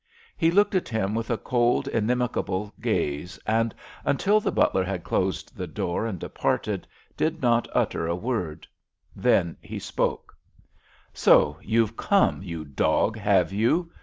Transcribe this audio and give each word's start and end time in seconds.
He 0.35 0.49
looked 0.49 0.73
at 0.73 0.89
him 0.89 1.13
with 1.13 1.29
a 1.29 1.37
cold, 1.37 1.87
inimical 1.87 2.73
gaze, 2.81 3.37
and 3.45 3.75
until 4.03 4.39
the 4.39 4.51
butler 4.51 4.83
had 4.83 5.03
closed 5.03 5.55
the 5.55 5.67
door 5.67 6.07
and 6.07 6.17
departed, 6.17 6.87
did 7.15 7.39
not 7.43 7.67
utter 7.71 8.07
a 8.07 8.15
word, 8.15 8.65
Then 9.15 9.57
he 9.61 9.77
spoke: 9.77 10.35
"So 11.13 11.59
you've 11.61 11.97
come, 11.97 12.41
you 12.41 12.65
dog, 12.65 13.15
have 13.15 13.53
you!" 13.53 13.91